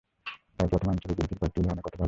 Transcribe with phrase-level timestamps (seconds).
[0.57, 1.99] তাই প্রথম এনট্রপি বৃদ্ধির কয়েকটি উদাহরণের কথা ভাবি।